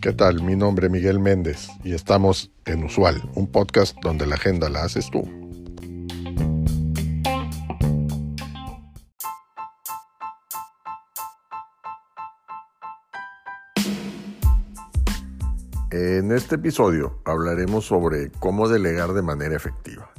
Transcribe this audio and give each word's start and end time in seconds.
¿Qué 0.00 0.12
tal? 0.12 0.42
Mi 0.42 0.56
nombre 0.56 0.86
es 0.86 0.92
Miguel 0.92 1.18
Méndez 1.18 1.68
y 1.82 1.92
estamos 1.92 2.52
en 2.64 2.84
Usual, 2.84 3.22
un 3.34 3.50
podcast 3.50 3.96
donde 4.02 4.26
la 4.26 4.36
agenda 4.36 4.68
la 4.68 4.84
haces 4.84 5.10
tú. 5.10 5.22
En 15.90 16.32
este 16.32 16.56
episodio 16.56 17.20
hablaremos 17.24 17.86
sobre 17.86 18.30
cómo 18.32 18.68
delegar 18.68 19.12
de 19.12 19.22
manera 19.22 19.56
efectiva. 19.56 20.10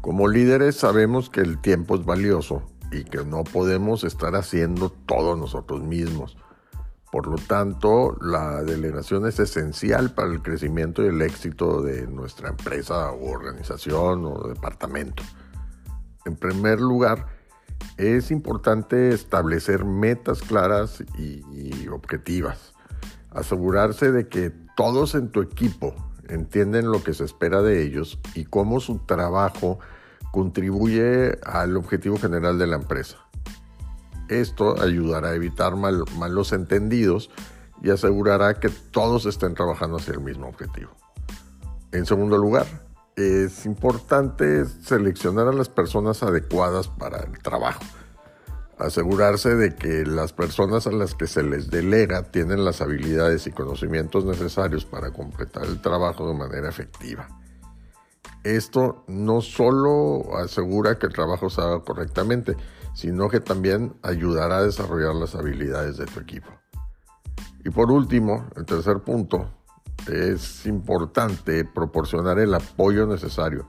Como 0.00 0.28
líderes 0.28 0.76
sabemos 0.76 1.30
que 1.30 1.40
el 1.40 1.60
tiempo 1.60 1.94
es 1.94 2.04
valioso 2.04 2.71
y 2.92 3.04
que 3.04 3.24
no 3.24 3.42
podemos 3.42 4.04
estar 4.04 4.36
haciendo 4.36 4.90
todo 4.90 5.34
nosotros 5.34 5.82
mismos. 5.82 6.36
Por 7.10 7.26
lo 7.26 7.36
tanto, 7.36 8.16
la 8.22 8.62
delegación 8.62 9.26
es 9.26 9.38
esencial 9.38 10.14
para 10.14 10.28
el 10.28 10.42
crecimiento 10.42 11.02
y 11.02 11.08
el 11.08 11.20
éxito 11.20 11.82
de 11.82 12.06
nuestra 12.06 12.48
empresa 12.48 13.10
o 13.10 13.30
organización 13.30 14.24
o 14.24 14.48
departamento. 14.48 15.22
En 16.24 16.36
primer 16.36 16.80
lugar, 16.80 17.26
es 17.96 18.30
importante 18.30 19.10
establecer 19.10 19.84
metas 19.84 20.40
claras 20.40 21.02
y, 21.18 21.88
objetivas. 21.88 22.72
Asegurarse 23.30 24.12
de 24.12 24.28
que 24.28 24.50
todos 24.76 25.14
en 25.14 25.30
tu 25.30 25.42
equipo 25.42 25.94
entienden 26.28 26.90
lo 26.90 27.02
que 27.02 27.12
se 27.12 27.24
espera 27.24 27.60
de 27.60 27.82
ellos 27.82 28.18
y 28.34 28.44
cómo 28.44 28.80
su 28.80 29.00
trabajo 29.00 29.78
contribuye 30.32 31.38
al 31.44 31.76
objetivo 31.76 32.18
general 32.18 32.58
de 32.58 32.66
la 32.66 32.76
empresa. 32.76 33.18
Esto 34.28 34.80
ayudará 34.82 35.28
a 35.28 35.34
evitar 35.34 35.76
malos 35.76 36.52
entendidos 36.52 37.30
y 37.82 37.90
asegurará 37.90 38.58
que 38.58 38.70
todos 38.70 39.26
estén 39.26 39.54
trabajando 39.54 39.98
hacia 39.98 40.14
el 40.14 40.20
mismo 40.20 40.48
objetivo. 40.48 40.90
En 41.92 42.06
segundo 42.06 42.38
lugar, 42.38 42.66
es 43.14 43.66
importante 43.66 44.64
seleccionar 44.64 45.48
a 45.48 45.52
las 45.52 45.68
personas 45.68 46.22
adecuadas 46.22 46.88
para 46.88 47.18
el 47.18 47.38
trabajo. 47.40 47.82
Asegurarse 48.78 49.54
de 49.54 49.76
que 49.76 50.06
las 50.06 50.32
personas 50.32 50.86
a 50.86 50.92
las 50.92 51.14
que 51.14 51.26
se 51.26 51.42
les 51.42 51.70
delega 51.70 52.22
tienen 52.22 52.64
las 52.64 52.80
habilidades 52.80 53.46
y 53.46 53.52
conocimientos 53.52 54.24
necesarios 54.24 54.86
para 54.86 55.10
completar 55.10 55.66
el 55.66 55.82
trabajo 55.82 56.26
de 56.26 56.34
manera 56.34 56.70
efectiva. 56.70 57.28
Esto 58.44 59.04
no 59.06 59.40
solo 59.40 60.36
asegura 60.36 60.98
que 60.98 61.06
el 61.06 61.12
trabajo 61.12 61.48
se 61.48 61.60
haga 61.60 61.80
correctamente, 61.80 62.56
sino 62.94 63.28
que 63.28 63.40
también 63.40 63.94
ayudará 64.02 64.58
a 64.58 64.62
desarrollar 64.62 65.14
las 65.14 65.34
habilidades 65.34 65.96
de 65.96 66.06
tu 66.06 66.20
equipo. 66.20 66.48
Y 67.64 67.70
por 67.70 67.92
último, 67.92 68.46
el 68.56 68.64
tercer 68.64 68.98
punto, 69.00 69.48
es 70.10 70.66
importante 70.66 71.64
proporcionar 71.64 72.40
el 72.40 72.54
apoyo 72.54 73.06
necesario, 73.06 73.68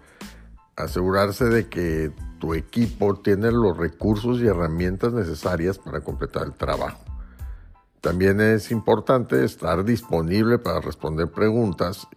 asegurarse 0.75 1.45
de 1.45 1.69
que 1.69 2.11
tu 2.39 2.55
equipo 2.55 3.15
tiene 3.15 3.51
los 3.51 3.77
recursos 3.77 4.39
y 4.41 4.47
herramientas 4.47 5.13
necesarias 5.13 5.77
para 5.77 6.01
completar 6.01 6.43
el 6.45 6.53
trabajo. 6.53 7.03
También 8.01 8.41
es 8.41 8.71
importante 8.71 9.45
estar 9.45 9.85
disponible 9.85 10.57
para 10.57 10.81
responder 10.81 11.31
preguntas 11.31 12.07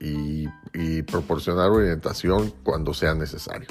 y, 0.72 1.03
proporcionar 1.03 1.70
orientación 1.70 2.53
cuando 2.62 2.95
sea 2.95 3.14
necesario. 3.14 3.69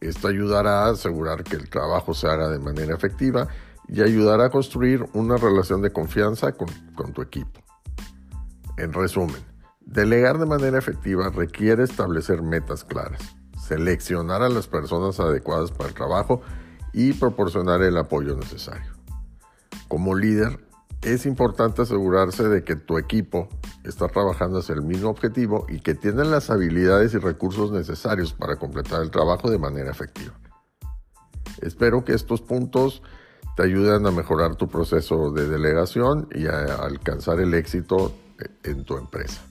Esto 0.00 0.28
ayudará 0.28 0.86
a 0.86 0.90
asegurar 0.90 1.44
que 1.44 1.56
el 1.56 1.68
trabajo 1.70 2.14
se 2.14 2.26
haga 2.26 2.48
de 2.48 2.58
manera 2.58 2.94
efectiva 2.94 3.48
y 3.88 4.02
ayudará 4.02 4.46
a 4.46 4.50
construir 4.50 5.06
una 5.12 5.36
relación 5.36 5.82
de 5.82 5.92
confianza 5.92 6.52
con, 6.52 6.68
con 6.94 7.12
tu 7.12 7.22
equipo. 7.22 7.60
En 8.78 8.92
resumen, 8.92 9.42
delegar 9.80 10.38
de 10.38 10.46
manera 10.46 10.78
efectiva 10.78 11.30
requiere 11.30 11.84
establecer 11.84 12.42
metas 12.42 12.84
claras, 12.84 13.36
seleccionar 13.66 14.42
a 14.42 14.48
las 14.48 14.66
personas 14.66 15.20
adecuadas 15.20 15.70
para 15.70 15.88
el 15.88 15.94
trabajo 15.94 16.42
y 16.92 17.12
proporcionar 17.12 17.82
el 17.82 17.96
apoyo 17.96 18.36
necesario. 18.36 18.92
Como 19.88 20.14
líder, 20.14 20.58
es 21.02 21.26
importante 21.26 21.82
asegurarse 21.82 22.48
de 22.48 22.64
que 22.64 22.76
tu 22.76 22.98
equipo 22.98 23.48
está 23.84 24.08
trabajando 24.08 24.58
hacia 24.58 24.74
el 24.74 24.82
mismo 24.82 25.10
objetivo 25.10 25.66
y 25.68 25.80
que 25.80 25.94
tienen 25.94 26.30
las 26.30 26.50
habilidades 26.50 27.14
y 27.14 27.18
recursos 27.18 27.72
necesarios 27.72 28.32
para 28.32 28.56
completar 28.56 29.02
el 29.02 29.10
trabajo 29.10 29.50
de 29.50 29.58
manera 29.58 29.90
efectiva. 29.90 30.32
Espero 31.60 32.04
que 32.04 32.12
estos 32.12 32.40
puntos 32.40 33.02
te 33.56 33.64
ayuden 33.64 34.06
a 34.06 34.10
mejorar 34.10 34.56
tu 34.56 34.68
proceso 34.68 35.30
de 35.30 35.48
delegación 35.48 36.28
y 36.34 36.46
a 36.46 36.76
alcanzar 36.76 37.40
el 37.40 37.54
éxito 37.54 38.14
en 38.64 38.84
tu 38.84 38.96
empresa. 38.96 39.42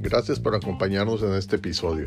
Gracias 0.00 0.38
por 0.40 0.54
acompañarnos 0.54 1.22
en 1.22 1.34
este 1.34 1.56
episodio. 1.56 2.06